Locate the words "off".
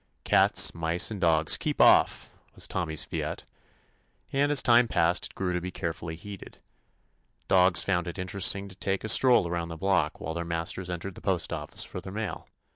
1.79-2.31